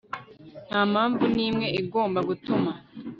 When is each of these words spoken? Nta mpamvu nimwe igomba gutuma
Nta 0.69 0.81
mpamvu 0.91 1.23
nimwe 1.35 1.67
igomba 1.81 2.19
gutuma 2.29 2.71